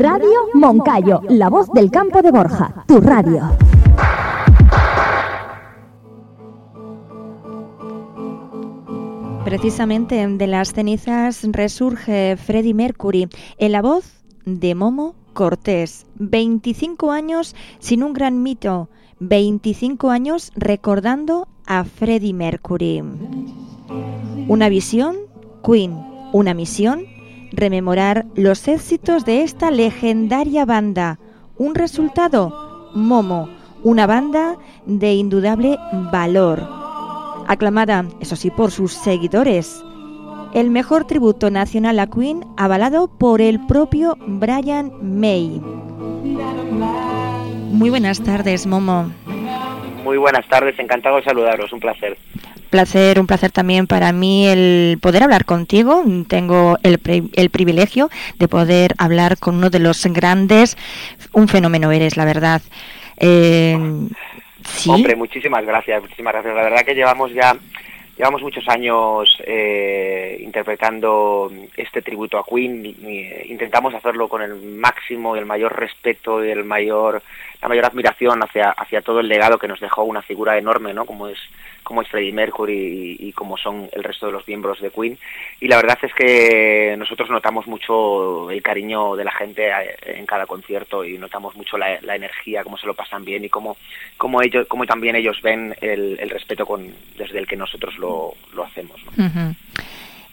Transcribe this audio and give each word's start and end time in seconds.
Radio 0.00 0.30
Moncayo, 0.54 1.22
la 1.28 1.48
voz 1.48 1.72
del 1.72 1.90
campo 1.90 2.22
de 2.22 2.30
Borja, 2.30 2.84
tu 2.86 3.00
radio. 3.00 3.50
Precisamente 9.44 10.24
de 10.24 10.46
las 10.46 10.72
cenizas 10.72 11.42
resurge 11.50 12.36
Freddie 12.36 12.74
Mercury 12.74 13.28
en 13.58 13.72
la 13.72 13.82
voz 13.82 14.22
de 14.44 14.76
Momo 14.76 15.16
Cortés. 15.32 16.06
25 16.14 17.10
años 17.10 17.56
sin 17.80 18.04
un 18.04 18.12
gran 18.12 18.40
mito, 18.40 18.88
25 19.18 20.10
años 20.10 20.52
recordando 20.54 21.48
a 21.66 21.82
Freddie 21.82 22.34
Mercury. 22.34 23.02
Una 24.46 24.68
visión 24.68 25.16
Queen, 25.64 25.98
una 26.32 26.54
misión, 26.54 27.17
rememorar 27.52 28.26
los 28.34 28.68
éxitos 28.68 29.24
de 29.24 29.42
esta 29.42 29.70
legendaria 29.70 30.64
banda. 30.64 31.18
Un 31.56 31.74
resultado, 31.74 32.90
Momo, 32.94 33.48
una 33.82 34.06
banda 34.06 34.56
de 34.86 35.14
indudable 35.14 35.78
valor. 36.12 36.66
Aclamada, 37.46 38.06
eso 38.20 38.36
sí, 38.36 38.50
por 38.50 38.70
sus 38.70 38.92
seguidores. 38.92 39.82
El 40.54 40.70
mejor 40.70 41.06
tributo 41.06 41.50
nacional 41.50 41.98
a 41.98 42.06
Queen 42.06 42.44
avalado 42.56 43.08
por 43.08 43.40
el 43.40 43.64
propio 43.66 44.16
Brian 44.26 44.92
May. 45.02 45.60
Muy 47.70 47.90
buenas 47.90 48.22
tardes, 48.22 48.66
Momo. 48.66 49.10
Muy 50.04 50.16
buenas 50.16 50.46
tardes, 50.48 50.78
encantado 50.78 51.16
de 51.16 51.24
saludaros, 51.24 51.72
un 51.72 51.80
placer 51.80 52.16
placer, 52.68 53.18
un 53.18 53.26
placer 53.26 53.50
también 53.50 53.86
para 53.86 54.12
mí 54.12 54.46
el 54.46 54.98
poder 55.00 55.22
hablar 55.22 55.44
contigo. 55.44 56.04
Tengo 56.28 56.78
el, 56.82 57.00
el, 57.34 57.50
privilegio 57.50 58.10
de 58.38 58.48
poder 58.48 58.94
hablar 58.98 59.38
con 59.38 59.56
uno 59.56 59.70
de 59.70 59.80
los 59.80 60.04
grandes. 60.06 60.76
Un 61.32 61.48
fenómeno 61.48 61.90
eres, 61.92 62.16
la 62.16 62.24
verdad. 62.24 62.62
Eh, 63.18 63.76
¿sí? 64.64 64.90
Hombre, 64.90 65.16
muchísimas 65.16 65.64
gracias, 65.64 66.00
muchísimas 66.00 66.32
gracias. 66.34 66.54
La 66.54 66.62
verdad 66.62 66.84
que 66.84 66.94
llevamos 66.94 67.32
ya 67.32 67.56
llevamos 68.18 68.42
muchos 68.42 68.68
años 68.68 69.40
eh, 69.46 70.38
interpretando 70.40 71.50
este 71.76 72.02
tributo 72.02 72.36
a 72.38 72.44
Queen. 72.44 72.84
intentamos 73.46 73.94
hacerlo 73.94 74.28
con 74.28 74.42
el 74.42 74.56
máximo 74.56 75.36
y 75.36 75.38
el 75.38 75.46
mayor 75.46 75.78
respeto 75.78 76.44
y 76.44 76.50
el 76.50 76.64
mayor 76.64 77.22
la 77.60 77.68
mayor 77.68 77.86
admiración 77.86 78.42
hacia 78.42 78.70
hacia 78.70 79.02
todo 79.02 79.20
el 79.20 79.28
legado 79.28 79.58
que 79.58 79.68
nos 79.68 79.80
dejó 79.80 80.04
una 80.04 80.22
figura 80.22 80.56
enorme, 80.58 80.94
¿no? 80.94 81.04
Como 81.06 81.28
es 81.28 81.38
como 81.88 82.02
es 82.02 82.08
Freddie 82.08 82.32
Mercury 82.32 83.16
y, 83.18 83.32
como 83.32 83.56
son 83.56 83.88
el 83.92 84.04
resto 84.04 84.26
de 84.26 84.32
los 84.32 84.46
miembros 84.46 84.78
de 84.78 84.90
Queen. 84.90 85.18
Y 85.58 85.68
la 85.68 85.76
verdad 85.76 85.98
es 86.02 86.12
que 86.12 86.94
nosotros 86.98 87.30
notamos 87.30 87.66
mucho 87.66 88.50
el 88.50 88.60
cariño 88.60 89.16
de 89.16 89.24
la 89.24 89.32
gente 89.32 89.70
eh, 89.70 89.96
en 90.18 90.26
cada 90.26 90.44
concierto 90.44 91.02
y 91.02 91.16
notamos 91.16 91.56
mucho 91.56 91.78
la, 91.78 91.94
energía, 92.14 92.62
cómo 92.62 92.76
se 92.76 92.86
lo 92.86 92.92
pasan 92.92 93.24
bien 93.24 93.46
y 93.46 93.48
cómo, 93.48 93.78
cómo, 94.18 94.42
ellos, 94.42 94.66
cómo 94.68 94.84
también 94.84 95.16
ellos 95.16 95.40
ven 95.42 95.74
el, 95.80 96.28
respeto 96.28 96.66
con, 96.66 96.92
desde 97.16 97.38
el 97.38 97.46
que 97.46 97.56
nosotros 97.56 97.96
lo, 97.96 98.34
lo 98.52 98.64
hacemos. 98.64 99.00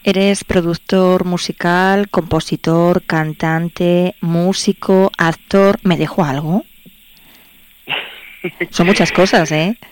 Eres 0.04 0.44
productor 0.44 1.24
musical, 1.24 2.10
compositor, 2.10 3.02
cantante, 3.02 4.14
músico, 4.20 5.10
actor. 5.16 5.78
¿Me 5.84 5.96
dejo 5.96 6.22
algo? 6.22 6.64
Son 8.70 8.86
muchas 8.86 9.12
cosas, 9.12 9.50
¿eh? 9.52 9.76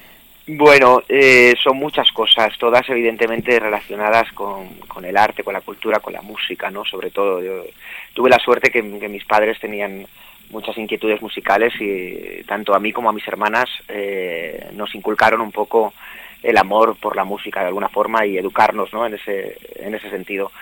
Bueno, 0.47 1.03
eh, 1.09 1.55
son 1.63 1.79
muchas 1.79 2.13
cosas, 2.13 2.53
todas 2.59 2.87
evidentemente 2.91 3.59
relacionadas 3.59 4.31
con, 4.33 4.69
el 5.03 5.17
arte, 5.17 5.43
con 5.43 5.55
la 5.55 5.63
cultura, 5.63 6.01
con 6.01 6.13
la 6.13 6.21
música, 6.21 6.71
¿no? 6.71 6.85
Sobre 6.85 7.11
todo, 7.11 7.43
yo 7.43 7.65
tuve 8.13 8.29
la 8.29 8.39
suerte 8.39 8.71
que, 8.71 8.83
mis 8.83 9.25
padres 9.25 9.59
tenían 9.59 10.07
muchas 10.51 10.77
inquietudes 10.77 11.23
musicales 11.23 11.73
y 11.81 12.45
tanto 12.45 12.75
a 12.75 12.79
mí 12.79 12.93
como 12.93 13.09
a 13.09 13.15
mis 13.15 13.27
hermanas 13.27 13.71
eh, 13.89 14.69
nos 14.75 14.95
inculcaron 14.95 15.41
un 15.41 15.51
poco 15.51 15.95
el 16.43 16.59
amor 16.59 16.95
por 17.01 17.17
la 17.17 17.25
música 17.25 17.61
de 17.61 17.69
alguna 17.69 17.89
forma 17.89 18.27
y 18.27 18.37
educarnos, 18.37 18.93
¿no? 18.93 19.07
En 19.07 19.15
ese, 19.15 19.57
en 19.77 19.95
ese 19.95 20.11
sentido. 20.11 20.53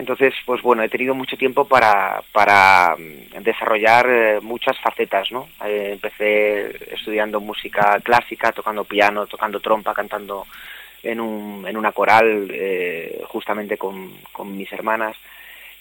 Entonces, 0.00 0.32
pues 0.46 0.62
bueno, 0.62 0.82
he 0.82 0.88
tenido 0.88 1.14
mucho 1.14 1.36
tiempo 1.36 1.66
para, 1.66 2.22
para 2.32 2.96
mm, 2.96 3.42
desarrollar 3.42 4.06
eh, 4.08 4.40
muchas 4.40 4.78
facetas, 4.80 5.30
¿no? 5.30 5.50
Eh, 5.62 5.90
empecé 5.92 6.94
estudiando 6.94 7.38
música 7.38 8.00
clásica, 8.02 8.50
tocando 8.50 8.84
piano, 8.84 9.26
tocando 9.26 9.60
trompa, 9.60 9.92
cantando 9.92 10.46
en, 11.02 11.20
un, 11.20 11.68
en 11.68 11.76
una 11.76 11.92
coral, 11.92 12.48
eh, 12.50 13.20
justamente 13.28 13.76
con, 13.76 14.10
con, 14.32 14.56
mis 14.56 14.72
hermanas. 14.72 15.18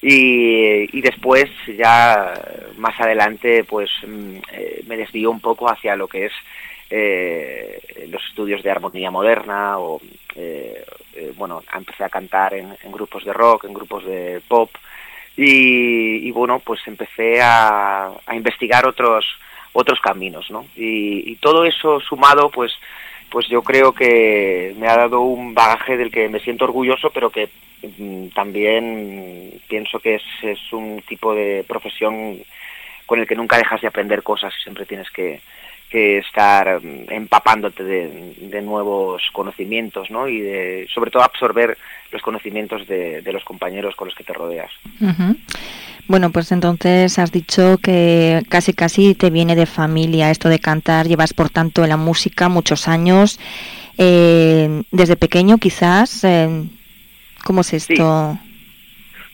Y, 0.01 0.97
y, 0.97 0.99
después, 0.99 1.49
ya 1.77 2.33
más 2.75 2.99
adelante, 2.99 3.63
pues 3.63 3.89
mm, 4.05 4.39
me 4.85 4.97
desvío 4.97 5.31
un 5.31 5.39
poco 5.39 5.71
hacia 5.71 5.95
lo 5.95 6.09
que 6.09 6.25
es 6.25 6.33
los 6.89 8.25
estudios 8.27 8.63
de 8.63 8.71
armonía 8.71 9.11
moderna 9.11 9.79
o 9.79 10.01
eh, 10.35 11.33
bueno, 11.35 11.61
empecé 11.75 12.03
a 12.03 12.09
cantar 12.09 12.53
en, 12.53 12.75
grupos 12.91 13.25
de 13.25 13.33
rock, 13.33 13.65
en 13.65 13.73
grupos 13.73 14.05
de 14.05 14.41
pop 14.47 14.69
y, 15.35 16.29
bueno, 16.31 16.59
pues 16.59 16.81
empecé 16.85 17.41
a, 17.41 18.11
investigar 18.33 18.85
otros 18.85 19.25
otros 19.71 19.99
caminos, 20.01 20.49
¿no? 20.49 20.65
Y, 20.75 21.35
todo 21.37 21.63
eso 21.65 21.99
sumado, 21.99 22.49
pues 22.49 22.73
pues 23.29 23.47
yo 23.47 23.61
creo 23.61 23.93
que 23.93 24.73
me 24.77 24.87
ha 24.87 24.97
dado 24.97 25.21
un 25.21 25.53
bagaje 25.53 25.97
del 25.97 26.09
que 26.09 26.27
me 26.29 26.39
siento 26.39 26.65
orgulloso, 26.65 27.11
pero 27.11 27.29
que 27.29 27.49
mm, 27.83 28.29
también 28.29 29.61
pienso 29.67 29.99
que 29.99 30.15
es, 30.15 30.23
es 30.41 30.73
un 30.73 31.01
tipo 31.07 31.35
de 31.35 31.63
profesión 31.67 32.39
con 33.05 33.19
el 33.19 33.27
que 33.27 33.35
nunca 33.35 33.57
dejas 33.57 33.81
de 33.81 33.87
aprender 33.87 34.23
cosas 34.23 34.51
y 34.57 34.63
siempre 34.63 34.87
tienes 34.87 35.11
que, 35.11 35.41
que 35.89 36.19
estar 36.19 36.81
mm, 36.81 37.11
empapándote 37.11 37.83
de, 37.83 38.61
nuevos 38.61 39.23
conocimientos, 39.31 40.11
¿no? 40.11 40.27
Y 40.27 40.39
de, 40.41 40.87
sobre 40.93 41.11
todo 41.11 41.23
absorber 41.23 41.77
los 42.11 42.21
conocimientos 42.21 42.87
de, 42.87 43.23
los 43.31 43.43
compañeros 43.43 43.95
con 43.95 44.07
los 44.07 44.15
que 44.15 44.23
te 44.23 44.33
rodeas. 44.33 44.71
Bueno, 46.07 46.31
pues 46.31 46.51
entonces 46.51 47.19
has 47.19 47.31
dicho 47.31 47.77
que 47.77 48.41
casi 48.49 48.73
casi 48.73 49.13
te 49.13 49.29
viene 49.29 49.55
de 49.55 49.65
familia 49.65 50.31
esto 50.31 50.49
de 50.49 50.59
cantar, 50.59 51.07
llevas 51.07 51.33
por 51.33 51.49
tanto 51.49 51.83
en 51.83 51.89
la 51.89 51.97
música 51.97 52.49
muchos 52.49 52.87
años, 52.87 53.39
eh, 53.97 54.83
desde 54.91 55.15
pequeño 55.17 55.57
quizás, 55.57 56.23
eh, 56.23 56.63
¿cómo 57.43 57.61
es 57.61 57.73
esto? 57.73 58.37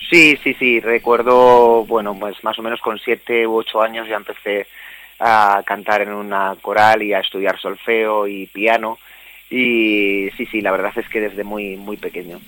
Sí. 0.10 0.36
sí, 0.36 0.40
sí, 0.44 0.54
sí, 0.60 0.80
recuerdo, 0.82 1.86
bueno, 1.86 2.16
pues 2.20 2.44
más 2.44 2.60
o 2.60 2.62
menos 2.62 2.82
con 2.82 3.00
siete 3.00 3.48
u 3.48 3.56
ocho 3.56 3.82
años 3.82 4.08
ya 4.08 4.18
empecé 4.18 4.68
a 5.20 5.64
cantar 5.66 6.02
en 6.02 6.14
una 6.14 6.56
coral 6.62 7.04
y 7.04 7.14
a 7.14 7.20
estudiar 7.20 7.60
solfeo 7.60 8.28
y 8.28 8.48
piano. 8.48 8.98
Y 9.50 10.30
sí, 10.38 10.46
sí, 10.48 10.62
la 10.62 10.72
verdad 10.72 10.92
es 10.96 11.08
que 11.10 11.22
desde 11.22 11.44
muy, 11.44 11.78
muy 11.78 11.98
pequeño. 11.98 12.40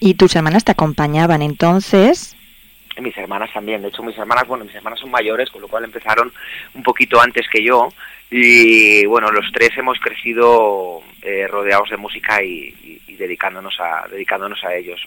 ¿Y 0.00 0.14
tus 0.14 0.34
hermanas 0.36 0.64
te 0.64 0.72
acompañaban 0.72 1.42
entonces? 1.42 2.36
Mis 3.00 3.16
hermanas 3.16 3.52
también, 3.52 3.82
de 3.82 3.88
hecho 3.88 4.02
mis 4.02 4.18
hermanas, 4.18 4.48
bueno, 4.48 4.64
mis 4.64 4.74
hermanas 4.74 4.98
son 4.98 5.10
mayores, 5.10 5.50
con 5.50 5.62
lo 5.62 5.68
cual 5.68 5.84
empezaron 5.84 6.32
un 6.74 6.82
poquito 6.82 7.20
antes 7.20 7.46
que 7.48 7.62
yo 7.62 7.90
y 8.30 9.06
bueno, 9.06 9.30
los 9.30 9.50
tres 9.52 9.70
hemos 9.78 9.98
crecido 10.00 11.02
eh, 11.22 11.46
rodeados 11.46 11.90
de 11.90 11.96
música 11.96 12.42
y, 12.42 12.74
dedicándonos 13.18 13.80
a 13.80 14.06
dedicándonos 14.08 14.62
a 14.64 14.74
ellos 14.76 15.00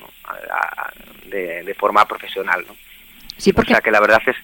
de, 1.27 1.63
de, 1.63 1.73
forma 1.75 2.05
profesional, 2.05 2.65
¿no? 2.67 2.75
Sí, 3.37 3.53
porque... 3.53 3.73
O 3.73 3.75
sea 3.75 3.81
que 3.81 3.91
la 3.91 3.99
verdad 3.99 4.21
es, 4.25 4.35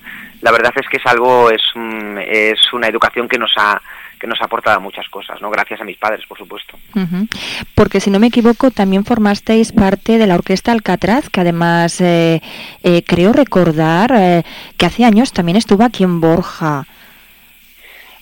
la 0.41 0.51
verdad 0.51 0.73
es 0.75 0.87
que 0.87 0.97
es 0.97 1.05
algo, 1.05 1.49
es, 1.51 1.61
es 2.27 2.73
una 2.73 2.87
educación 2.87 3.27
que 3.27 3.37
nos 3.37 3.53
ha 3.57 3.81
que 4.19 4.27
nos 4.27 4.41
ha 4.41 4.45
aportado 4.45 4.81
muchas 4.81 5.07
cosas, 5.09 5.41
¿no? 5.41 5.49
Gracias 5.49 5.79
a 5.81 5.83
mis 5.83 5.97
padres, 5.97 6.25
por 6.25 6.37
supuesto. 6.37 6.77
Porque 7.75 7.99
si 7.99 8.09
no 8.09 8.19
me 8.19 8.27
equivoco, 8.27 8.71
también 8.71 9.05
formasteis 9.05 9.71
parte 9.71 10.17
de 10.17 10.27
la 10.27 10.35
orquesta 10.35 10.71
Alcatraz, 10.71 11.29
que 11.29 11.41
además 11.41 12.01
eh, 12.01 12.41
eh, 12.83 13.03
creo 13.03 13.33
recordar 13.33 14.11
eh, 14.15 14.43
que 14.77 14.85
hace 14.85 15.05
años 15.05 15.33
también 15.33 15.57
estuvo 15.57 15.83
aquí 15.83 16.03
en 16.03 16.19
Borja. 16.19 16.85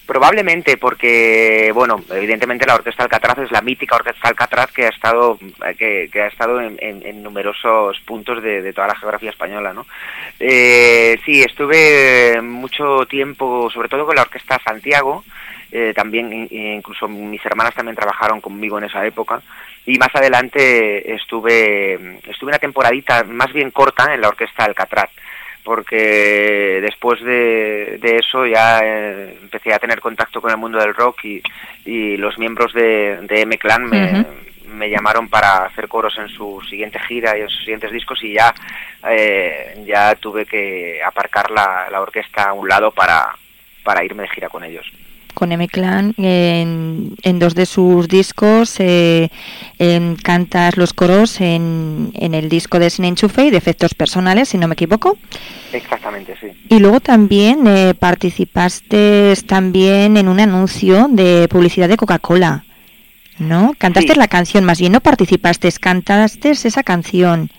Probablemente 0.05 0.77
porque, 0.77 1.71
bueno, 1.73 2.03
evidentemente 2.11 2.65
la 2.65 2.75
Orquesta 2.75 3.03
Alcatraz 3.03 3.39
es 3.39 3.51
la 3.51 3.61
mítica 3.61 3.95
Orquesta 3.95 4.27
Alcatraz 4.27 4.71
que 4.71 4.85
ha 4.85 4.89
estado, 4.89 5.39
que, 5.77 6.09
ha 6.13 6.27
estado 6.27 6.61
en, 6.61 7.23
numerosos 7.23 7.99
puntos 8.01 8.43
de, 8.43 8.71
toda 8.71 8.87
la 8.87 8.95
geografía 8.95 9.31
española, 9.31 9.73
¿no? 9.73 9.87
Eh, 10.39 11.17
sí, 11.25 11.41
estuve 11.41 12.39
mucho 12.41 13.07
tiempo, 13.07 13.69
sobre 13.71 13.89
todo 13.89 14.05
con 14.05 14.15
la 14.15 14.21
Orquesta 14.21 14.59
Santiago, 14.63 15.23
eh, 15.71 15.93
también 15.95 16.47
incluso 16.51 17.07
mis 17.07 17.43
hermanas 17.43 17.73
también 17.73 17.95
trabajaron 17.95 18.39
conmigo 18.39 18.77
en 18.77 18.85
esa 18.85 19.05
época 19.05 19.41
y 19.85 19.97
más 19.97 20.13
adelante 20.13 21.13
estuve 21.13 22.19
estuve 22.29 22.49
una 22.49 22.59
temporadita 22.59 23.23
más 23.23 23.51
bien 23.51 23.71
corta 23.71 24.13
en 24.13 24.21
la 24.21 24.29
orquesta 24.29 24.63
Alcatraz 24.63 25.09
porque 25.65 26.79
después 26.81 27.19
de, 27.21 27.99
eso 28.01 28.45
ya 28.45 28.79
eh, 28.83 29.35
empecé 29.41 29.73
a 29.73 29.79
tener 29.79 29.99
contacto 29.99 30.39
con 30.39 30.51
el 30.51 30.57
mundo 30.57 30.77
del 30.77 30.93
rock 30.93 31.25
y, 31.25 31.41
y 31.85 32.17
los 32.17 32.37
miembros 32.37 32.71
de, 32.71 33.17
de 33.23 33.41
M-Clan 33.41 33.83
me, 33.83 34.25
me, 34.67 34.89
llamaron 34.89 35.27
para 35.27 35.65
hacer 35.65 35.87
coros 35.87 36.15
en 36.19 36.29
su 36.29 36.61
siguiente 36.69 36.99
gira 36.99 37.35
y 37.35 37.41
en 37.41 37.49
sus 37.49 37.61
siguientes 37.61 37.91
discos 37.91 38.23
y 38.23 38.33
ya, 38.33 38.53
eh, 39.09 39.83
ya 39.85 40.13
tuve 40.15 40.45
que 40.45 41.01
aparcar 41.03 41.49
la, 41.49 41.87
la 41.91 41.99
orquesta 41.99 42.43
a 42.43 42.53
un 42.53 42.69
lado 42.69 42.91
para, 42.91 43.35
para 43.83 44.05
irme 44.05 44.23
de 44.23 44.29
gira 44.29 44.49
con 44.49 44.63
ellos 44.63 44.85
con 45.35 45.51
M-Clan 45.51 46.15
en, 46.17 47.15
en, 47.21 47.39
dos 47.39 47.53
de 47.53 47.67
sus 47.67 48.07
discos 48.07 48.79
eh, 48.79 49.29
en, 49.77 50.15
cantas 50.15 50.77
los 50.77 50.93
coros 50.93 51.39
en, 51.41 52.11
en, 52.15 52.33
el 52.33 52.49
disco 52.49 52.79
de 52.79 52.89
Sin 52.89 53.05
Enchufe 53.05 53.45
y 53.45 53.51
de 53.51 53.57
efectos 53.57 53.93
personales, 53.93 54.49
si 54.49 54.57
no 54.57 54.67
me 54.67 54.73
equivoco. 54.73 55.17
Exactamente, 55.71 56.35
sí. 56.39 56.47
Y 56.69 56.79
luego 56.79 56.99
también 56.99 57.67
eh, 57.67 57.93
participaste 57.93 59.33
también 59.45 60.17
en 60.17 60.27
un 60.27 60.39
anuncio 60.39 61.07
de 61.09 61.47
publicidad 61.49 61.89
de 61.89 61.97
Coca-Cola, 61.97 62.63
¿no? 63.37 63.73
Cantaste 63.77 64.15
la 64.15 64.27
canción, 64.27 64.63
más 64.63 64.79
bien 64.79 64.93
no 64.93 65.01
participaste, 65.01 65.69
cantaste 65.79 66.51
esa 66.51 66.81
canción. 66.81 67.49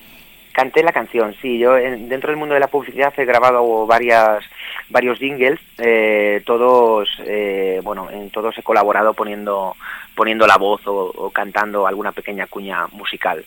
Canté 0.52 0.82
la 0.82 0.92
canción, 0.92 1.34
sí. 1.42 1.58
Yo 1.58 1.74
dentro 1.74 2.30
del 2.30 2.38
mundo 2.38 2.54
de 2.54 2.60
la 2.60 2.68
publicidad 2.68 3.12
he 3.18 3.26
grabado 3.26 3.86
varias 3.86 4.42
varios 4.88 5.18
jingles, 5.18 5.58
eh, 5.78 6.42
todos, 6.44 7.08
eh, 7.24 7.80
bueno, 7.82 8.08
en 8.10 8.30
todos 8.30 8.56
he 8.58 8.62
colaborado 8.62 9.14
poniendo, 9.14 9.76
poniendo 10.14 10.46
la 10.46 10.56
voz 10.56 10.82
o, 10.86 11.30
cantando 11.30 11.86
alguna 11.86 12.12
pequeña 12.12 12.46
cuña 12.46 12.86
musical. 12.92 13.44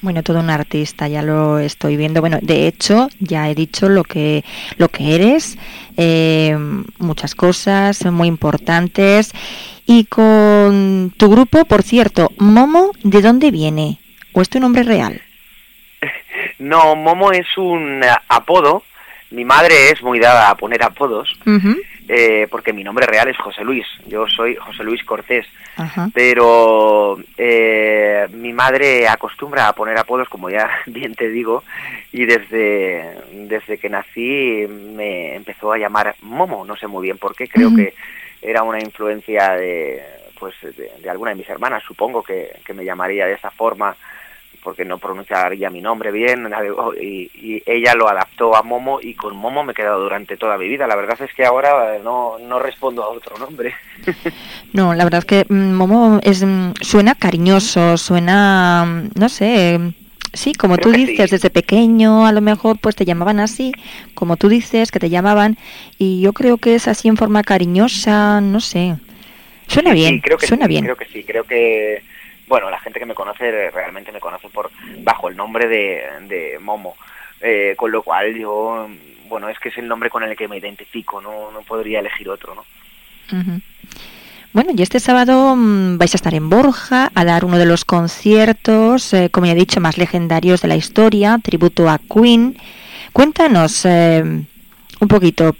Bueno, 0.00 0.22
todo 0.22 0.40
un 0.40 0.50
artista, 0.50 1.06
ya 1.06 1.22
lo 1.22 1.58
estoy 1.58 1.96
viendo. 1.96 2.20
Bueno, 2.20 2.38
de 2.42 2.66
hecho, 2.66 3.08
ya 3.20 3.48
he 3.48 3.54
dicho 3.54 3.88
lo 3.88 4.02
que, 4.02 4.44
lo 4.76 4.88
que 4.88 5.14
eres, 5.14 5.56
eh, 5.96 6.56
muchas 6.98 7.34
cosas 7.34 8.04
muy 8.06 8.26
importantes. 8.26 9.32
Y 9.86 10.06
con 10.06 11.12
tu 11.16 11.30
grupo, 11.30 11.64
por 11.66 11.82
cierto, 11.82 12.30
Momo, 12.38 12.92
¿de 13.04 13.20
dónde 13.20 13.50
viene? 13.50 13.98
¿O 14.32 14.40
es 14.40 14.48
tu 14.48 14.60
nombre 14.60 14.82
real? 14.82 15.20
No, 16.58 16.94
Momo 16.94 17.32
es 17.32 17.46
un 17.56 18.02
apodo 18.28 18.84
mi 19.32 19.44
madre 19.44 19.90
es 19.90 20.02
muy 20.02 20.18
dada 20.18 20.50
a 20.50 20.54
poner 20.54 20.82
apodos, 20.82 21.38
eh, 22.08 22.46
porque 22.50 22.72
mi 22.72 22.84
nombre 22.84 23.06
real 23.06 23.28
es 23.28 23.38
José 23.38 23.64
Luis, 23.64 23.86
yo 24.06 24.26
soy 24.28 24.54
José 24.56 24.84
Luis 24.84 25.02
Cortés, 25.04 25.46
pero 26.14 27.18
eh, 27.36 28.28
mi 28.32 28.52
madre 28.52 29.08
acostumbra 29.08 29.68
a 29.68 29.72
poner 29.74 29.98
apodos, 29.98 30.28
como 30.28 30.50
ya 30.50 30.70
bien 30.86 31.14
te 31.14 31.28
digo, 31.28 31.64
y 32.12 32.26
desde, 32.26 33.16
desde 33.32 33.78
que 33.78 33.88
nací 33.88 34.66
me 34.68 35.34
empezó 35.34 35.72
a 35.72 35.78
llamar 35.78 36.14
Momo, 36.20 36.64
no 36.64 36.76
sé 36.76 36.86
muy 36.86 37.04
bien 37.04 37.18
por 37.18 37.34
qué, 37.34 37.48
creo 37.48 37.74
que 37.74 37.94
era 38.42 38.62
una 38.62 38.80
influencia 38.80 39.52
de, 39.52 40.02
pues, 40.38 40.54
de, 40.62 41.08
alguna 41.10 41.30
de 41.30 41.36
mis 41.36 41.48
hermanas, 41.48 41.82
supongo 41.86 42.22
que, 42.22 42.50
que 42.64 42.74
me 42.74 42.84
llamaría 42.84 43.26
de 43.26 43.34
esa 43.34 43.50
forma 43.50 43.96
porque 44.62 44.84
no 44.84 44.98
pronunciaría 44.98 45.70
mi 45.70 45.80
nombre 45.80 46.12
bien 46.12 46.48
y, 47.00 47.62
ella 47.66 47.94
lo 47.94 48.08
adaptó 48.08 48.56
a 48.56 48.62
Momo 48.62 49.00
y 49.00 49.14
con 49.14 49.36
Momo 49.36 49.64
me 49.64 49.72
he 49.72 49.74
quedado 49.74 50.00
durante 50.00 50.36
toda 50.36 50.58
mi 50.58 50.68
vida. 50.68 50.86
La 50.86 50.96
verdad 50.96 51.20
es 51.20 51.32
que 51.34 51.44
ahora 51.44 51.98
no, 52.02 52.38
no 52.38 52.58
respondo 52.58 53.02
a 53.02 53.08
otro 53.08 53.36
nombre. 53.38 53.74
No, 54.72 54.94
la 54.94 55.04
verdad 55.04 55.18
es 55.18 55.24
que 55.26 55.44
mm, 55.52 55.72
Momo 55.74 56.18
es, 56.22 56.42
mm, 56.42 56.72
suena 56.80 57.14
cariñoso, 57.14 57.98
suena, 57.98 58.84
mm, 58.86 59.20
no 59.20 59.28
sé, 59.28 59.78
sí, 60.32 60.54
como 60.54 60.78
tú 60.78 60.90
dices, 60.90 61.30
desde 61.30 61.50
pequeño 61.50 62.26
a 62.26 62.32
lo 62.32 62.40
mejor 62.40 62.78
pues 62.78 62.96
te 62.96 63.04
llamaban 63.04 63.38
así, 63.38 63.72
como 64.14 64.38
tú 64.38 64.48
dices 64.48 64.90
que 64.90 64.98
te 64.98 65.10
llamaban 65.10 65.58
y 65.98 66.22
yo 66.22 66.32
creo 66.32 66.56
que 66.56 66.74
es 66.74 66.88
así 66.88 67.08
en 67.08 67.18
forma 67.18 67.42
cariñosa, 67.42 68.40
no 68.40 68.60
sé. 68.60 68.96
Suena 69.66 69.92
bien, 69.92 70.20
creo 70.20 70.38
que 70.38 70.46
suena 70.46 70.66
bien. 70.66 70.84
Creo 70.84 70.96
que 70.96 71.06
sí, 71.06 71.22
creo 71.22 71.44
que 71.44 72.02
bueno, 72.46 72.70
la 72.70 72.80
gente 72.80 72.98
que 72.98 73.06
me 73.06 73.14
conoce 73.14 73.70
realmente 73.70 74.12
me 74.12 74.20
conoce 74.20 74.48
por 74.48 74.70
bajo 74.98 75.28
el 75.28 75.36
nombre 75.36 75.68
de, 75.68 76.58
Momo, 76.60 76.96
eh, 77.40 77.74
con 77.76 77.90
lo 77.90 78.02
cual 78.02 78.34
yo, 78.34 78.88
bueno, 79.28 79.48
es 79.48 79.58
que 79.58 79.70
es 79.70 79.78
el 79.78 79.88
nombre 79.88 80.10
con 80.10 80.22
el 80.22 80.36
que 80.36 80.48
me 80.48 80.58
identifico, 80.58 81.20
no, 81.20 81.50
no 81.50 81.62
podría 81.62 82.00
elegir 82.00 82.28
otro, 82.28 82.54
¿no? 82.54 82.64
Bueno, 84.52 84.72
y 84.76 84.82
este 84.82 85.00
sábado 85.00 85.56
mm, 85.56 85.96
vais 85.96 86.12
a 86.14 86.18
estar 86.18 86.34
en 86.34 86.50
Borja 86.50 87.10
a 87.14 87.24
dar 87.24 87.44
uno 87.44 87.56
de 87.56 87.64
los 87.64 87.86
conciertos, 87.86 89.14
eh, 89.14 89.30
como 89.30 89.46
ya 89.46 89.52
he 89.52 89.56
dicho, 89.56 89.80
más 89.80 89.96
legendarios 89.96 90.60
de 90.60 90.68
la 90.68 90.76
historia, 90.76 91.38
tributo 91.42 91.88
a 91.88 91.98
Queen. 91.98 92.58
Cuéntanos 93.14 93.86
eh, 93.86 94.22
un 94.22 95.08
poquito. 95.08 95.56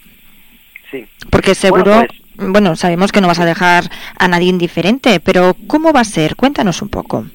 Sí. 0.90 1.06
Porque 1.30 1.54
seguro... 1.54 2.04
Pues, 2.06 2.21
bueno, 2.36 2.76
sabemos 2.76 3.12
que 3.12 3.20
no 3.20 3.28
vas 3.28 3.40
a 3.40 3.46
dejar 3.46 3.84
a 4.18 4.28
nadie 4.28 4.48
indiferente, 4.48 5.20
pero 5.20 5.54
¿cómo 5.66 5.92
va 5.92 6.00
a 6.00 6.04
ser? 6.04 6.36
Cuéntanos 6.36 6.82
un 6.82 6.88
poco. 6.88 7.26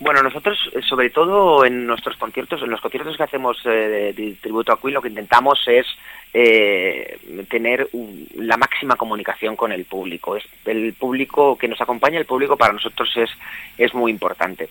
Bueno, 0.00 0.22
nosotros, 0.22 0.58
eh, 0.74 0.82
sobre 0.82 1.10
todo 1.10 1.64
en 1.64 1.86
nuestros 1.86 2.16
conciertos, 2.16 2.60
en 2.62 2.70
los 2.70 2.80
conciertos 2.80 3.16
que 3.16 3.22
hacemos 3.22 3.58
eh, 3.64 4.12
de, 4.14 4.36
tributo 4.40 4.72
a 4.72 4.80
Queen, 4.80 4.94
lo 4.94 5.00
que 5.00 5.08
intentamos 5.08 5.62
es 5.66 5.86
eh, 6.34 7.18
tener 7.48 7.88
la 8.36 8.56
máxima 8.56 8.96
comunicación 8.96 9.56
con 9.56 9.72
el 9.72 9.84
público. 9.84 10.36
Es, 10.36 10.44
el 10.66 10.92
público 10.92 11.56
que 11.56 11.68
nos 11.68 11.80
acompaña, 11.80 12.18
el 12.18 12.26
público 12.26 12.56
para 12.56 12.74
nosotros 12.74 13.10
es, 13.16 13.30
es 13.78 13.94
muy 13.94 14.10
importante 14.10 14.68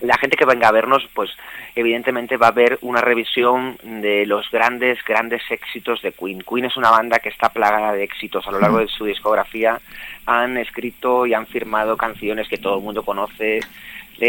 la 0.00 0.16
gente 0.18 0.36
que 0.36 0.44
venga 0.44 0.68
a 0.68 0.72
vernos, 0.72 1.08
pues 1.14 1.30
evidentemente 1.74 2.36
va 2.36 2.48
a 2.48 2.52
ver 2.52 2.78
una 2.82 3.00
revisión 3.00 3.78
de 3.82 4.26
los 4.26 4.50
grandes, 4.50 5.02
grandes 5.04 5.42
éxitos 5.50 6.02
de 6.02 6.12
Queen. 6.12 6.42
Queen 6.42 6.66
es 6.66 6.76
una 6.76 6.90
banda 6.90 7.18
que 7.18 7.30
está 7.30 7.48
plagada 7.48 7.92
de 7.92 8.04
éxitos 8.04 8.46
a 8.46 8.50
lo 8.50 8.60
largo 8.60 8.78
de 8.78 8.88
su 8.88 9.06
discografía. 9.06 9.80
Han 10.26 10.58
escrito 10.58 11.26
y 11.26 11.34
han 11.34 11.46
firmado 11.46 11.96
canciones 11.96 12.48
que 12.48 12.58
todo 12.58 12.76
el 12.76 12.84
mundo 12.84 13.02
conoce. 13.02 13.60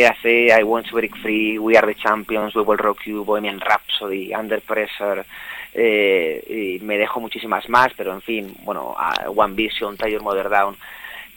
hace 0.10 0.48
I 0.48 0.64
Want 0.64 0.88
to 0.88 0.96
Break 0.96 1.18
Free, 1.18 1.60
We 1.60 1.78
Are 1.78 1.88
the 1.88 2.00
Champions, 2.00 2.56
We 2.56 2.62
Will 2.62 2.78
Rock 2.78 3.04
You, 3.06 3.26
Bohemian 3.26 3.60
Rhapsody, 3.60 4.34
Under 4.34 4.62
Pressure, 4.62 5.24
eh, 5.74 6.78
y 6.80 6.84
me 6.84 6.98
dejo 6.98 7.20
muchísimas 7.20 7.68
más, 7.70 7.92
pero 7.96 8.14
en 8.14 8.22
fin, 8.22 8.56
bueno, 8.64 8.96
One 9.28 9.54
Vision, 9.54 9.98
Tiger 9.98 10.22
Mother 10.22 10.50
Down. 10.50 10.76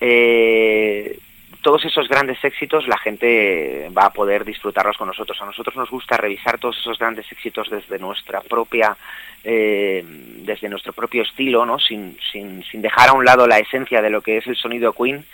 Eh, 0.00 1.19
todos 1.62 1.85
esos 1.85 2.09
grandes 2.09 2.43
éxitos 2.45 2.88
la 2.88 2.99
gente 2.99 3.90
va 3.97 4.07
a 4.07 4.12
poder 4.12 4.45
disfrutarlos 4.45 4.97
con 4.97 5.09
nosotros. 5.09 5.40
A 5.40 5.47
nosotros 5.47 5.76
nos 5.76 5.90
gusta 5.90 6.17
revisar 6.17 6.59
todos 6.59 6.79
esos 6.79 6.99
grandes 6.99 7.31
éxitos 7.31 7.69
desde 7.69 7.99
nuestra 7.99 8.40
propia, 8.40 8.97
eh, 9.45 10.02
desde 10.05 10.69
nuestro 10.69 10.93
propio 10.93 11.23
estilo, 11.23 11.67
¿no? 11.67 11.79
Sin, 11.79 12.17
sin, 12.33 12.62
sin, 12.64 12.81
dejar 12.81 13.11
a 13.11 13.12
un 13.12 13.25
lado 13.25 13.47
la 13.47 13.59
esencia 13.59 14.00
de 14.00 14.11
lo 14.11 14.23
que 14.23 14.38
es 14.38 14.47
el 14.47 14.57
sonido 14.57 14.93
Queen, 14.93 15.25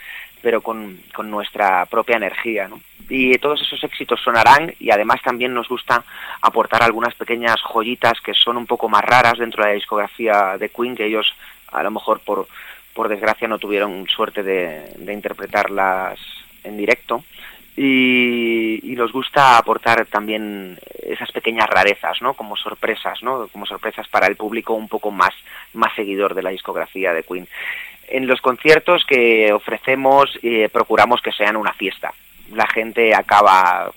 pero 0.42 0.60
con, 0.60 1.00
con 1.14 1.30
nuestra 1.30 1.86
propia 1.86 2.16
energía, 2.16 2.68
¿no? 2.68 2.80
Y 3.08 3.38
todos 3.38 3.62
esos 3.62 3.82
éxitos 3.84 4.20
sonarán 4.20 4.74
y 4.80 4.90
además 4.90 5.22
también 5.22 5.54
nos 5.54 5.68
gusta 5.68 6.02
aportar 6.42 6.82
algunas 6.82 7.14
pequeñas 7.14 7.60
joyitas 7.62 8.20
que 8.20 8.34
son 8.34 8.56
un 8.56 8.66
poco 8.66 8.88
más 8.88 9.04
raras 9.04 9.38
dentro 9.38 9.62
de 9.62 9.70
la 9.70 9.74
discografía 9.74 10.56
de 10.58 10.68
Queen, 10.70 10.96
que 10.96 11.06
ellos 11.06 11.32
a 11.72 11.82
lo 11.82 11.90
mejor 11.90 12.20
por 12.20 12.48
por 12.96 13.08
desgracia 13.10 13.46
no 13.46 13.58
tuvieron 13.58 14.08
suerte 14.08 14.42
de, 14.42 15.12
interpretarlas 15.12 16.18
en 16.64 16.78
directo. 16.78 17.22
Y, 17.76 18.94
nos 18.96 19.12
gusta 19.12 19.58
aportar 19.58 20.06
también 20.06 20.78
esas 21.02 21.30
pequeñas 21.30 21.68
rarezas, 21.68 22.22
¿no? 22.22 22.32
Como 22.32 22.56
sorpresas, 22.56 23.22
¿no? 23.22 23.48
Como 23.48 23.66
sorpresas 23.66 24.08
para 24.08 24.26
el 24.26 24.36
público 24.36 24.72
un 24.72 24.88
poco 24.88 25.10
más, 25.10 25.34
más 25.74 25.94
seguidor 25.94 26.34
de 26.34 26.42
la 26.42 26.48
discografía 26.48 27.12
de 27.12 27.22
Queen. 27.22 27.46
En 28.08 28.26
los 28.26 28.40
conciertos 28.40 29.04
que 29.04 29.52
ofrecemos 29.52 30.38
eh, 30.42 30.70
procuramos 30.72 31.20
que 31.20 31.32
sean 31.32 31.56
una 31.56 31.74
fiesta. 31.74 32.14
La 32.54 32.66
gente 32.66 33.14
acaba 33.14 33.92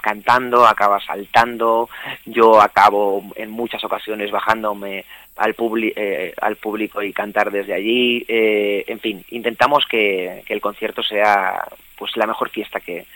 cantando, 0.00 0.66
acaba 0.66 0.98
saltando, 1.00 1.88
yo 2.24 2.60
acabo 2.60 3.22
en 3.36 3.50
muchas 3.50 3.84
ocasiones 3.84 4.32
bajándome 4.32 5.04
al, 5.36 5.54
eh, 5.96 6.34
al 6.40 6.56
público 6.56 7.02
y 7.02 7.12
cantar 7.12 7.50
desde 7.50 7.74
allí. 7.74 8.24
Eh, 8.28 8.84
en 8.86 9.00
fin, 9.00 9.24
intentamos 9.30 9.84
que, 9.86 10.42
el 10.46 10.60
concierto 10.60 11.02
sea 11.02 11.62
pues 11.96 12.16
la 12.16 12.26
mejor 12.26 12.50
fiesta 12.50 12.80
que, 12.80 13.06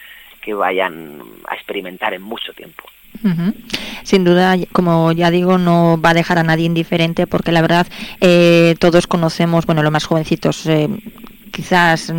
vayan 0.47 1.23
a 1.49 1.55
experimentar 1.55 2.13
en 2.13 2.21
mucho 2.21 2.53
tiempo. 2.53 2.85
Sin 4.03 4.25
duda, 4.25 4.57
como 4.73 5.11
ya 5.13 5.31
digo, 5.31 5.57
no 5.57 5.99
va 5.99 6.11
a 6.11 6.15
dejar 6.15 6.39
a 6.39 6.43
nadie 6.43 6.67
indiferente 6.67 7.27
porque 7.27 7.51
la 7.51 7.63
verdad 7.63 7.87
eh, 8.21 8.75
todos 8.79 9.07
conocemos, 9.07 9.65
bueno, 9.65 9.83
los 9.83 9.91
más 9.91 10.05
jovencitos, 10.05 10.67
eh, 10.67 10.91
quizás 11.51 12.13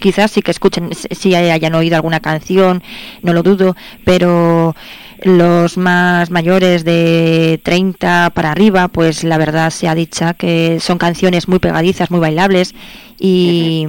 quizás 0.00 0.32
sí 0.32 0.42
que 0.42 0.50
escuchen, 0.50 0.90
si 0.92 1.34
hayan 1.36 1.74
oído 1.74 1.94
alguna 1.94 2.18
canción, 2.18 2.82
no 3.22 3.32
lo 3.32 3.44
dudo, 3.44 3.76
pero 4.04 4.74
los 5.22 5.76
más 5.76 6.30
mayores 6.30 6.84
de 6.84 7.60
30 7.62 8.30
para 8.34 8.52
arriba, 8.52 8.88
pues 8.88 9.24
la 9.24 9.38
verdad 9.38 9.70
se 9.70 9.88
ha 9.88 9.94
dicho 9.94 10.26
que 10.38 10.80
son 10.80 10.98
canciones 10.98 11.48
muy 11.48 11.58
pegadizas, 11.58 12.10
muy 12.10 12.20
bailables 12.20 12.74
y, 13.18 13.86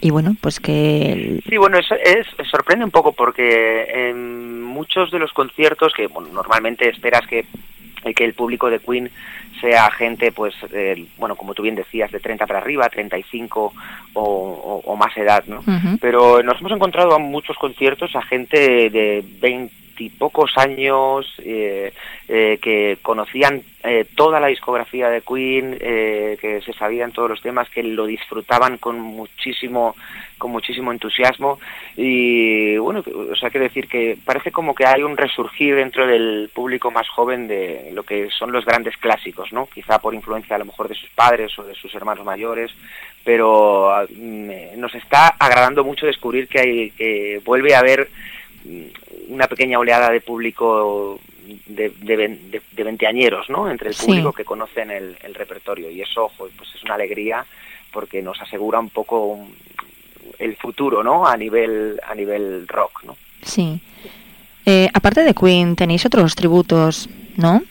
y 0.00 0.10
bueno, 0.10 0.36
pues 0.40 0.60
que... 0.60 1.40
Sí, 1.48 1.56
bueno, 1.56 1.78
es, 1.78 1.86
es, 1.90 2.26
sorprende 2.50 2.84
un 2.84 2.90
poco 2.90 3.12
porque 3.12 4.08
en 4.10 4.62
muchos 4.62 5.10
de 5.10 5.18
los 5.18 5.32
conciertos 5.32 5.92
que 5.94 6.08
normalmente 6.32 6.88
esperas 6.88 7.26
que, 7.26 7.46
que 8.14 8.24
el 8.24 8.34
público 8.34 8.70
de 8.70 8.80
Queen 8.80 9.10
sea 9.60 9.90
gente, 9.90 10.32
pues, 10.32 10.54
bueno, 11.16 11.36
como 11.36 11.54
tú 11.54 11.62
bien 11.62 11.76
decías, 11.76 12.10
de 12.10 12.20
30 12.20 12.46
para 12.46 12.58
arriba, 12.58 12.88
35 12.88 13.72
o, 14.14 14.82
o, 14.84 14.96
más 14.96 15.16
edad, 15.16 15.44
¿no? 15.46 15.64
Pero 16.00 16.42
nos 16.42 16.60
hemos 16.60 16.72
encontrado 16.72 17.14
a 17.14 17.18
muchos 17.18 17.56
conciertos 17.56 18.14
a 18.16 18.22
gente 18.22 18.90
de 18.90 19.24
20 19.40 19.83
y 19.98 20.10
pocos 20.10 20.56
años 20.56 21.26
eh, 21.38 21.92
eh, 22.28 22.58
que 22.60 22.98
conocían 23.02 23.62
eh, 23.82 24.06
toda 24.14 24.40
la 24.40 24.48
discografía 24.48 25.08
de 25.08 25.20
Queen, 25.20 25.76
que 25.78 26.62
se 26.64 26.72
sabían 26.72 27.12
todos 27.12 27.30
los 27.30 27.42
temas, 27.42 27.68
que 27.68 27.82
lo 27.82 28.06
disfrutaban 28.06 28.78
con 28.78 29.00
muchísimo 29.00 29.94
con 30.38 30.50
muchísimo 30.50 30.92
entusiasmo 30.92 31.58
y 31.96 32.76
bueno, 32.76 33.02
o 33.30 33.36
sea, 33.36 33.50
que 33.50 33.58
decir 33.58 33.88
que 33.88 34.18
parece 34.24 34.50
como 34.50 34.74
que 34.74 34.84
hay 34.84 35.02
un 35.02 35.16
resurgir 35.16 35.76
dentro 35.76 36.06
del 36.06 36.50
público 36.52 36.90
más 36.90 37.08
joven 37.08 37.46
de 37.46 37.90
lo 37.92 38.02
que 38.02 38.28
son 38.30 38.52
los 38.52 38.64
grandes 38.64 38.96
clásicos, 38.98 39.52
¿no? 39.52 39.66
Quizá 39.72 39.98
por 40.00 40.12
influencia 40.12 40.56
a 40.56 40.58
lo 40.58 40.66
mejor 40.66 40.88
de 40.88 40.96
sus 40.96 41.08
padres 41.10 41.58
o 41.58 41.62
de 41.62 41.74
sus 41.74 41.94
hermanos 41.94 42.24
mayores, 42.24 42.72
pero 43.24 43.94
mm, 44.10 44.78
nos 44.78 44.94
está 44.94 45.28
agradando 45.38 45.84
mucho 45.84 46.06
descubrir 46.06 46.48
que 46.48 46.60
hay 46.60 46.90
que 46.90 47.40
vuelve 47.44 47.74
a 47.74 47.78
haber 47.78 48.08
una 49.28 49.46
pequeña 49.46 49.78
oleada 49.78 50.10
de 50.10 50.20
público 50.20 51.20
de, 51.66 51.90
de, 51.90 52.60
de, 52.72 52.84
veinteañeros, 52.84 53.50
¿no? 53.50 53.70
Entre 53.70 53.90
el 53.90 53.94
público 53.94 54.32
que 54.32 54.44
conocen 54.44 54.90
el, 54.90 55.16
el, 55.22 55.34
repertorio. 55.34 55.90
Y 55.90 56.00
eso, 56.00 56.30
pues 56.36 56.74
es 56.74 56.82
una 56.82 56.94
alegría 56.94 57.44
porque 57.92 58.22
nos 58.22 58.40
asegura 58.40 58.80
un 58.80 58.90
poco 58.90 59.46
el 60.38 60.56
futuro, 60.56 61.02
¿no? 61.02 61.26
A 61.26 61.36
nivel, 61.36 62.00
a 62.06 62.14
nivel 62.14 62.66
rock, 62.66 63.04
¿no? 63.04 63.16
Sí. 63.42 63.80
Eh, 64.66 64.88
aparte 64.94 65.22
de 65.22 65.34
Queen, 65.34 65.76
tenéis 65.76 66.06
otros 66.06 66.34
tributos, 66.34 67.08
¿no? 67.36 67.62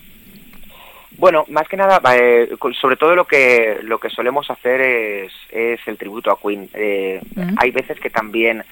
Bueno, 1.18 1.46
más 1.50 1.68
que 1.68 1.78
nada, 1.78 2.02
eh, 2.16 2.50
sobre 2.80 2.98
todo 2.98 3.16
lo 3.16 3.26
que 3.26 3.80
lo 3.84 4.00
que 4.00 4.10
solemos 4.10 4.50
hacer 4.50 4.82
es, 4.82 5.32
es 5.52 5.80
el 5.88 5.98
tributo 5.98 6.32
a 6.32 6.40
Queen. 6.40 6.70
Eh, 6.74 7.22
mm. 7.36 7.56
Hay 7.58 7.72
veces 7.72 8.00
que 8.00 8.10
también 8.10 8.64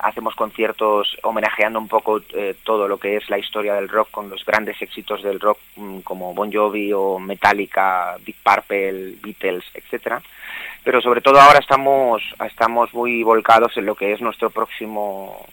hacemos 0.00 0.34
conciertos 0.34 1.16
homenajeando 1.22 1.78
un 1.78 1.88
poco 1.88 2.20
eh, 2.34 2.54
todo 2.64 2.88
lo 2.88 2.98
que 2.98 3.16
es 3.16 3.28
la 3.28 3.38
historia 3.38 3.74
del 3.74 3.88
rock 3.88 4.10
con 4.10 4.30
los 4.30 4.44
grandes 4.44 4.80
éxitos 4.80 5.22
del 5.22 5.40
rock 5.40 5.58
mm, 5.76 6.00
como 6.00 6.34
Bon 6.34 6.52
Jovi 6.52 6.92
o 6.92 7.18
Metallica, 7.18 8.16
Big 8.24 8.36
Purple, 8.42 9.14
Beatles, 9.22 9.64
etcétera. 9.74 10.22
Pero 10.82 11.00
sobre 11.00 11.20
todo 11.20 11.40
ahora 11.40 11.58
estamos 11.58 12.22
estamos 12.46 12.92
muy 12.94 13.22
volcados 13.22 13.76
en 13.76 13.86
lo 13.86 13.94
que 13.94 14.12
es 14.12 14.20
nuestro 14.20 14.50
próximo 14.50 15.46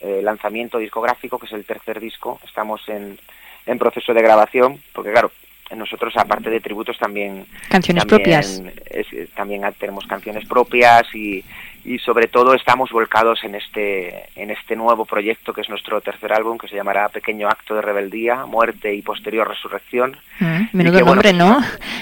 eh, 0.00 0.20
lanzamiento 0.22 0.78
discográfico, 0.78 1.38
que 1.38 1.46
es 1.46 1.52
el 1.52 1.64
tercer 1.64 1.98
disco. 2.00 2.40
Estamos 2.44 2.88
en, 2.88 3.18
en 3.66 3.78
proceso 3.78 4.14
de 4.14 4.22
grabación, 4.22 4.80
porque 4.92 5.10
claro, 5.10 5.32
nosotros 5.76 6.16
aparte 6.16 6.50
de 6.50 6.60
tributos 6.60 6.96
también 6.98 7.46
canciones 7.68 8.04
propias 8.06 8.62
también 9.34 9.62
tenemos 9.78 10.06
canciones 10.06 10.46
propias 10.46 11.14
y, 11.14 11.44
y 11.88 11.98
sobre 12.00 12.28
todo 12.28 12.52
estamos 12.52 12.90
volcados 12.90 13.42
en 13.44 13.54
este 13.54 14.26
en 14.36 14.50
este 14.50 14.76
nuevo 14.76 15.06
proyecto 15.06 15.54
que 15.54 15.62
es 15.62 15.70
nuestro 15.70 16.02
tercer 16.02 16.34
álbum 16.34 16.58
que 16.58 16.68
se 16.68 16.76
llamará 16.76 17.08
Pequeño 17.08 17.48
acto 17.48 17.74
de 17.74 17.80
rebeldía, 17.80 18.44
muerte 18.44 18.92
y 18.94 19.00
posterior 19.00 19.48
resurrección. 19.48 20.14
Mm, 20.38 20.64
menudo 20.74 21.00
nombre, 21.00 21.32
¿no? 21.32 21.58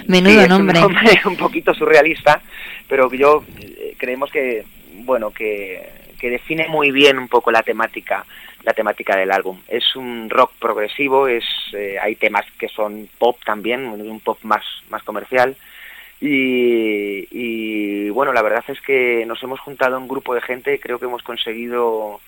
Menudo 0.08 0.48
nombre. 0.48 0.78
un 0.78 0.92
nombre 0.92 1.20
un 1.24 1.36
poquito 1.36 1.72
surrealista, 1.72 2.42
pero 2.88 3.12
yo 3.12 3.44
eh, 3.60 3.94
creemos 3.96 4.28
que 4.32 4.64
bueno, 5.04 5.30
que, 5.30 5.88
que 6.18 6.30
define 6.30 6.66
muy 6.66 6.90
bien 6.90 7.16
un 7.16 7.28
poco 7.28 7.52
la 7.52 7.62
temática 7.62 8.24
la 8.64 8.72
temática 8.72 9.14
del 9.14 9.30
álbum. 9.30 9.60
Es 9.68 9.94
un 9.94 10.28
rock 10.28 10.50
progresivo, 10.58 11.28
es 11.28 11.44
eh, 11.72 11.96
hay 12.02 12.16
temas 12.16 12.44
que 12.58 12.68
son 12.68 13.08
pop 13.18 13.38
también, 13.44 13.86
un 13.86 14.18
pop 14.18 14.38
más 14.42 14.64
más 14.90 15.04
comercial 15.04 15.54
y, 16.20 18.08
bueno, 18.10 18.32
la 18.32 18.42
verdad 18.42 18.64
es 18.68 18.80
que 18.80 19.24
nos 19.26 19.42
hemos 19.42 19.60
juntado 19.60 19.98
un 19.98 20.08
grupo 20.08 20.34
de 20.34 20.40
gente 20.40 20.74
y 20.74 20.78
creo 20.78 20.98
que 20.98 21.04
hemos 21.04 21.22
conseguido 21.22 22.20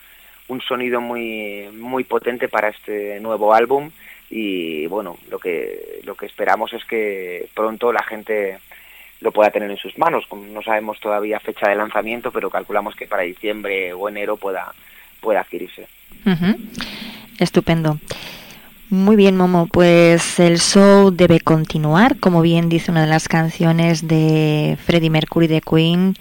un 0.49 0.61
sonido 0.61 1.00
muy, 1.00 1.68
muy 1.73 2.04
potente 2.04 2.49
para 2.49 2.68
este 2.68 3.21
nuevo 3.21 3.54
álbum 3.54 3.90
y 4.30 4.87
bueno, 4.87 5.16
lo 5.30 5.38
que, 5.38 6.00
lo 6.04 6.14
que 6.14 6.26
esperamos 6.26 6.73
es 6.73 6.85
que 6.85 7.49
pronto 7.54 7.92
la 7.92 8.02
gente 8.02 8.59
lo 9.21 9.33
pueda 9.33 9.50
tener 9.50 9.71
en 9.71 9.78
sus 9.78 9.97
manos. 9.99 10.26
No 10.33 10.62
sabemos 10.62 11.00
todavía 11.00 11.40
fecha 11.40 11.68
de 11.68 11.76
lanzamiento, 11.76 12.30
pero 12.30 12.50
calculamos 12.50 12.95
que 12.95 13.07
para 13.07 13.23
diciembre 13.23 13.92
o 13.92 14.09
enero 14.09 14.37
pueda, 14.37 14.73
pueda 15.21 15.40
adquirirse. 15.40 15.88
Estupendo. 17.38 17.99
Muy 18.90 19.16
bien, 19.16 19.37
Momo, 19.37 19.66
pues 19.66 20.40
el 20.40 20.61
show 20.61 21.11
debe 21.11 21.40
continuar, 21.40 22.18
como 22.18 22.40
bien 22.40 22.71
dice 22.71 22.90
una 22.90 23.02
de 23.02 23.07
las 23.07 23.28
canciones 23.28 24.09
de 24.09 24.78
Freddie 24.83 25.11
Mercury 25.11 25.47
de 25.47 25.61
Queen. 25.61 26.14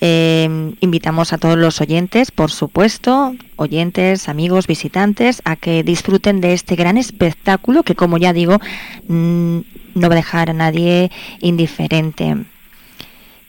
Em, 0.00 0.74
invitamos 0.80 1.32
a 1.32 1.38
todos 1.38 1.56
los 1.56 1.80
oyentes, 1.80 2.32
por 2.32 2.50
supuesto, 2.50 3.36
oyentes, 3.54 4.28
amigos, 4.28 4.66
visitantes, 4.66 5.40
a 5.44 5.54
que 5.54 5.84
disfruten 5.84 6.40
de 6.40 6.52
este 6.52 6.74
gran 6.74 6.96
espectáculo 6.96 7.84
que, 7.84 7.94
como 7.94 8.18
ya 8.18 8.32
digo, 8.32 8.58
no 9.06 9.62
va 9.94 10.14
a 10.14 10.16
dejar 10.16 10.50
a 10.50 10.54
nadie 10.54 11.12
indiferente. 11.38 12.38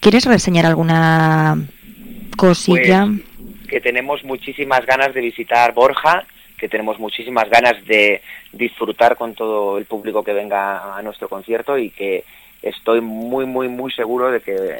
¿Quieres 0.02 0.26
reseñar 0.26 0.68
alguna 0.68 1.66
cosilla? 2.38 3.08
Pues, 3.08 3.68
que 3.68 3.82
tenemos 3.82 4.24
muchísimas 4.24 4.86
ganas 4.86 5.16
de 5.16 5.22
visitar 5.22 5.74
Borja 5.74 6.28
que 6.62 6.70
tenemos 6.70 7.00
muchísimas 7.00 7.50
ganas 7.50 7.84
de 7.88 8.22
disfrutar 8.54 9.18
con 9.18 9.34
todo 9.34 9.80
el 9.80 9.86
público 9.86 10.24
que 10.24 10.32
venga 10.32 10.96
a 10.96 11.02
nuestro 11.02 11.28
concierto 11.28 11.76
y 11.76 11.90
que 11.90 12.24
estoy 12.62 13.02
muy, 13.02 13.46
muy, 13.46 13.68
muy 13.68 13.92
seguro 13.92 14.32
de 14.32 14.40
que 14.40 14.78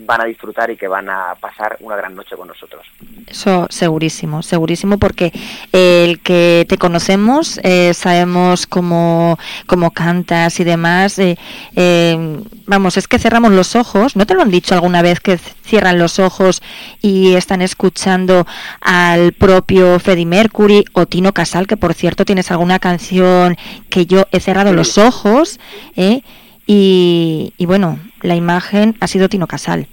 van 0.00 0.20
a 0.20 0.24
disfrutar 0.24 0.70
y 0.70 0.76
que 0.76 0.88
van 0.88 1.08
a 1.08 1.34
pasar 1.40 1.76
una 1.80 1.96
gran 1.96 2.14
noche 2.14 2.36
con 2.36 2.48
nosotros. 2.48 2.84
Eso 3.26 3.66
segurísimo, 3.70 4.42
segurísimo, 4.42 4.98
porque 4.98 5.32
el 5.72 6.20
que 6.20 6.66
te 6.68 6.76
conocemos, 6.76 7.58
eh, 7.62 7.94
sabemos 7.94 8.66
cómo, 8.66 9.38
cómo 9.66 9.90
cantas 9.92 10.60
y 10.60 10.64
demás. 10.64 11.18
Eh, 11.18 11.38
eh, 11.74 12.42
vamos, 12.66 12.96
es 12.98 13.08
que 13.08 13.18
cerramos 13.18 13.52
los 13.52 13.76
ojos. 13.76 14.16
¿No 14.16 14.26
te 14.26 14.34
lo 14.34 14.42
han 14.42 14.50
dicho 14.50 14.74
alguna 14.74 15.00
vez 15.00 15.20
que 15.20 15.38
cierran 15.38 15.98
los 15.98 16.18
ojos 16.18 16.62
y 17.00 17.34
están 17.34 17.62
escuchando 17.62 18.46
al 18.80 19.32
propio 19.32 19.98
Freddie 19.98 20.26
Mercury 20.26 20.84
o 20.92 21.06
Tino 21.06 21.32
Casal, 21.32 21.66
que 21.66 21.78
por 21.78 21.94
cierto 21.94 22.26
tienes 22.26 22.50
alguna 22.50 22.78
canción 22.78 23.56
que 23.88 24.04
yo 24.04 24.26
he 24.32 24.40
cerrado 24.40 24.74
los 24.74 24.98
ojos? 24.98 25.58
¿eh? 25.96 26.22
Y, 26.66 27.52
bueno, 27.66 27.98
la 28.20 28.34
imagen 28.34 28.96
ha 29.00 29.06
sido 29.06 29.28
Tino 29.28 29.46
Casal, 29.46 29.88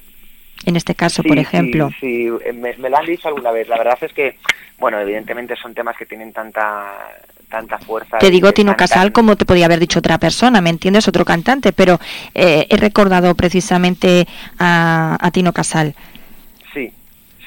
en 0.65 0.75
este 0.75 0.95
caso, 0.95 1.23
por 1.23 1.37
ejemplo. 1.37 1.89
Sí, 1.99 2.29
sí. 2.29 2.53
Me, 2.53 2.73
lo 2.77 2.97
han 2.97 3.05
dicho 3.05 3.27
alguna 3.27 3.51
vez. 3.51 3.67
La 3.67 3.77
verdad 3.77 3.97
es 4.01 4.13
que, 4.13 4.37
bueno, 4.77 4.99
evidentemente 4.99 5.55
son 5.55 5.73
temas 5.73 5.97
que 5.97 6.05
tienen 6.05 6.31
tanta 6.33 6.93
tanta 7.49 7.79
fuerza. 7.79 8.19
Te 8.19 8.29
digo 8.29 8.51
Tino 8.51 8.77
Casal 8.77 9.11
como 9.11 9.35
te 9.35 9.43
podía 9.43 9.65
haber 9.65 9.79
dicho 9.79 9.97
otra 9.97 10.19
persona, 10.19 10.61
¿me 10.61 10.69
entiendes? 10.69 11.07
Otro 11.07 11.25
cantante, 11.25 11.73
pero 11.73 11.99
eh, 12.35 12.67
he 12.69 12.77
recordado 12.77 13.33
precisamente 13.33 14.27
a, 14.59 15.17
a 15.19 15.31
Tino 15.31 15.51
Casal. 15.51 15.95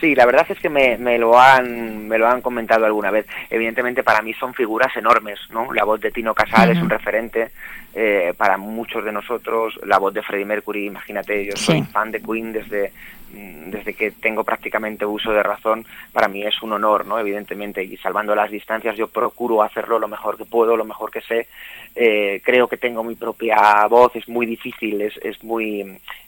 Sí, 0.03 0.17
la 0.17 0.27
verdad 0.27 0.45
es 0.49 0.59
que 0.59 0.69
me, 0.69 0.99
me, 0.99 1.17
lo 1.17 1.39
han 1.39 2.09
me 2.09 2.19
lo 2.19 2.27
han 2.27 2.41
comentado 2.41 2.85
alguna 2.85 3.13
vez. 3.13 3.25
Evidentemente 3.49 4.03
para 4.03 4.21
mí 4.21 4.35
son 4.35 4.53
figuras 4.53 4.97
enormes, 4.97 5.39
¿no? 5.53 5.73
La 5.73 5.85
voz 5.85 6.01
de 6.01 6.11
Tino 6.11 6.35
Casal 6.35 6.71
es 6.71 6.83
un 6.83 6.91
referente 6.91 7.53
eh, 7.95 8.35
para 8.37 8.57
muchos 8.57 9.05
de 9.05 9.13
nosotros. 9.13 9.79
La 9.85 9.99
voz 9.99 10.13
de 10.13 10.23
Freddie 10.23 10.45
Mercury, 10.45 10.87
imagínate, 10.87 11.47
yo 11.47 11.53
soy 11.55 11.85
fan 11.85 12.11
de 12.11 12.21
Queen 12.21 12.53
desde 12.53 12.93
desde 13.33 13.95
que 13.95 14.11
tengo 14.11 14.45
prácticamente 14.45 15.07
uso 15.07 15.31
de 15.33 15.43
razón. 15.43 15.87
Para 16.13 16.29
mí 16.29 16.43
es 16.43 16.61
un 16.63 16.73
honor, 16.73 17.07
¿no? 17.07 17.19
Evidentemente 17.19 17.83
y 17.83 17.97
salvando 17.97 18.35
las 18.35 18.51
distancias 18.51 18.97
yo 18.97 19.07
procuro 19.07 19.63
hacerlo 19.63 20.01
lo 20.01 20.09
mejor 20.09 20.37
que 20.37 20.45
puedo, 20.45 20.77
lo 20.77 20.85
mejor 20.85 21.13
que 21.13 21.21
sé. 21.21 21.47
Eh, 21.95 22.43
creo 22.45 22.67
que 22.67 22.77
tengo 22.77 23.05
mi 23.05 23.15
propia 23.15 23.87
voz. 23.87 24.17
Es 24.17 24.29
muy 24.29 24.47
difícil, 24.47 25.01
es 25.01 25.17
es 25.19 25.45
muy 25.45 25.81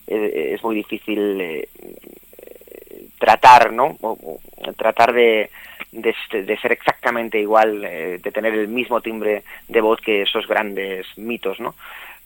eh, 0.06 0.52
es 0.54 0.62
muy 0.62 0.76
difícil 0.76 1.66
tratar, 3.24 3.72
¿no? 3.72 3.96
tratar 4.76 5.14
de, 5.14 5.48
ser 6.60 6.72
exactamente 6.72 7.40
igual, 7.40 7.82
eh, 7.82 8.18
de 8.22 8.30
tener 8.30 8.52
el 8.52 8.68
mismo 8.68 9.00
timbre 9.00 9.44
de 9.66 9.80
voz 9.80 9.98
que 10.02 10.22
esos 10.22 10.46
grandes 10.46 11.06
mitos, 11.16 11.58
¿no? 11.58 11.74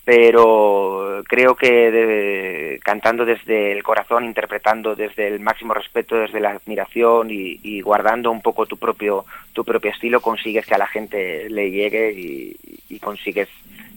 Pero 0.05 1.23
creo 1.29 1.55
que 1.55 2.81
cantando 2.83 3.25
desde 3.25 3.71
el 3.71 3.85
corazón, 3.85 4.25
interpretando 4.25 4.97
desde 4.97 5.29
el 5.29 5.39
máximo 5.39 5.73
respeto, 5.73 6.17
desde 6.17 6.41
la 6.41 6.51
admiración 6.51 7.29
y, 7.31 7.81
guardando 7.83 8.33
un 8.33 8.41
poco 8.41 8.67
tu 8.67 8.77
propio 8.77 9.25
tu 9.53 9.65
propio 9.65 9.93
estilo, 9.93 10.21
consigues 10.21 10.67
que 10.67 10.75
a 10.75 10.79
la 10.79 10.87
gente 10.89 11.49
le 11.49 11.71
llegue 11.71 12.11
y, 12.13 12.99
consigues 12.99 13.49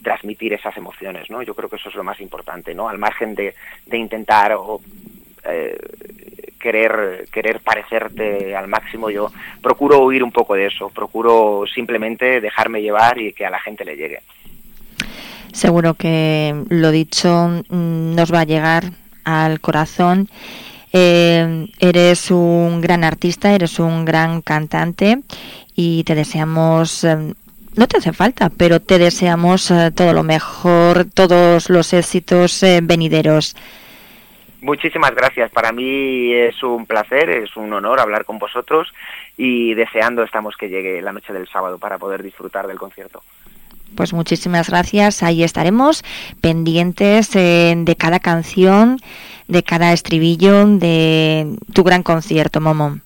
transmitir 0.03 0.53
esas 0.53 0.77
emociones, 0.77 1.29
¿no? 1.31 1.41
Yo 1.41 1.55
creo 1.55 1.69
que 1.69 1.77
eso 1.77 1.89
es 1.89 1.95
lo 1.95 2.03
más 2.03 2.19
importante, 2.21 2.75
¿no? 2.75 2.87
Al 2.89 2.99
margen 2.99 3.33
de, 3.33 3.55
intentar 3.91 4.53
o, 4.53 4.81
eh, 5.45 5.75
querer 6.61 7.27
querer 7.31 7.59
parecerte 7.59 8.55
al 8.55 8.67
máximo, 8.67 9.09
yo 9.09 9.31
procuro 9.61 9.99
huir 9.99 10.23
un 10.23 10.31
poco 10.31 10.55
de 10.55 10.67
eso, 10.67 10.89
procuro 10.89 11.63
simplemente 11.73 12.39
dejarme 12.39 12.81
llevar 12.81 13.19
y 13.19 13.33
que 13.33 13.45
a 13.45 13.49
la 13.49 13.59
gente 13.59 13.83
le 13.83 13.95
llegue. 13.95 14.19
Seguro 15.51 15.95
que 15.95 16.55
lo 16.69 16.91
dicho 16.91 17.63
mm, 17.69 18.15
nos 18.15 18.33
va 18.33 18.41
a 18.41 18.45
llegar 18.45 18.85
al 19.25 19.59
corazón. 19.59 20.29
Eh, 20.93 21.67
eres 21.79 22.31
un 22.31 22.81
gran 22.81 23.03
artista, 23.03 23.53
eres 23.53 23.79
un 23.79 24.05
gran 24.05 24.41
cantante 24.41 25.19
y 25.75 26.03
te 26.03 26.15
deseamos 26.15 27.03
eh, 27.03 27.33
no 27.75 27.87
te 27.87 27.97
hace 27.97 28.11
falta, 28.11 28.49
pero 28.49 28.81
te 28.81 28.99
deseamos 28.99 29.71
eh, 29.71 29.91
todo 29.95 30.13
lo 30.13 30.23
mejor, 30.23 31.05
todos 31.05 31.69
los 31.69 31.93
éxitos 31.93 32.61
eh, 32.63 32.81
venideros. 32.83 33.55
Muchísimas 34.61 35.15
gracias. 35.15 35.49
Para 35.51 35.71
mí 35.71 36.33
es 36.33 36.61
un 36.61 36.85
placer, 36.85 37.29
es 37.31 37.57
un 37.57 37.73
honor 37.73 37.99
hablar 37.99 38.25
con 38.25 38.37
vosotros 38.37 38.93
y 39.35 39.73
deseando 39.73 40.23
estamos 40.23 40.55
que 40.55 40.69
llegue 40.69 41.01
la 41.01 41.11
noche 41.11 41.33
del 41.33 41.47
sábado 41.47 41.79
para 41.79 41.97
poder 41.97 42.21
disfrutar 42.21 42.67
del 42.67 42.77
concierto. 42.77 43.23
Pues 43.95 44.13
muchísimas 44.13 44.69
gracias. 44.69 45.23
Ahí 45.23 45.43
estaremos 45.43 46.03
pendientes 46.41 47.35
eh, 47.35 47.73
de 47.75 47.95
cada 47.95 48.19
canción, 48.19 48.99
de 49.47 49.63
cada 49.63 49.93
estribillo 49.93 50.65
de 50.67 51.57
tu 51.73 51.83
gran 51.83 52.03
concierto, 52.03 52.61
Momo. 52.61 52.99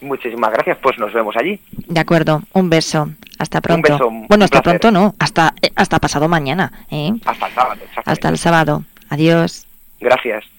Muchísimas 0.00 0.52
gracias, 0.52 0.78
pues 0.82 0.98
nos 0.98 1.12
vemos 1.12 1.36
allí. 1.36 1.60
De 1.70 2.00
acuerdo, 2.00 2.42
un 2.54 2.70
beso. 2.70 3.10
Hasta 3.38 3.60
pronto. 3.60 3.98
bueno, 4.28 4.44
hasta 4.46 4.62
pronto 4.62 4.90
no, 4.90 5.14
hasta, 5.18 5.52
eh, 5.60 5.70
hasta 5.76 5.98
pasado 5.98 6.26
mañana. 6.26 6.72
¿eh? 6.90 7.12
Hasta 7.26 7.46
el 7.48 7.52
sábado. 7.52 7.80
Hasta 8.04 8.28
el 8.30 8.38
sábado. 8.38 8.84
Adiós. 9.10 9.66
Gracias. 10.00 10.55